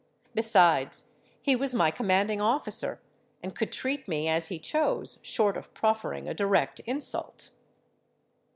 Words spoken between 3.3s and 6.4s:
and could treat me as he chose, short of proffering a